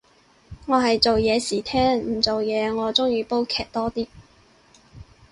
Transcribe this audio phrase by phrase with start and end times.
[0.65, 4.07] 我係做嘢時聽，唔做嘢我鍾意煲劇多啲